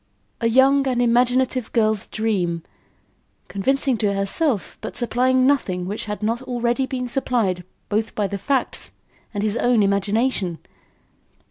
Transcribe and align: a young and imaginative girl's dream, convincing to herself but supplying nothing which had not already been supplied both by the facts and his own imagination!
a 0.39 0.49
young 0.49 0.87
and 0.87 0.99
imaginative 0.99 1.71
girl's 1.73 2.07
dream, 2.07 2.63
convincing 3.47 3.97
to 3.97 4.15
herself 4.15 4.75
but 4.81 4.95
supplying 4.95 5.45
nothing 5.45 5.85
which 5.85 6.05
had 6.05 6.23
not 6.23 6.41
already 6.41 6.87
been 6.87 7.07
supplied 7.07 7.63
both 7.87 8.15
by 8.15 8.25
the 8.25 8.39
facts 8.39 8.93
and 9.31 9.43
his 9.43 9.57
own 9.57 9.83
imagination! 9.83 10.57